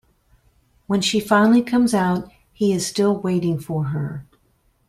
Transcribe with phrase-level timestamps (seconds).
[0.87, 4.25] When she finally comes out, he is still waiting for her.